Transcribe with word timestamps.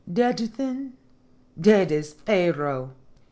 Dead, 0.11 0.39
then? 0.57 0.93
Dead 1.61 1.91
as 1.91 2.13
Pharaoh! 2.13 2.95